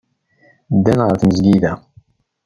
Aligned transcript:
Ddant 0.75 1.03
ɣer 1.05 1.15
tmesgida. 1.17 1.71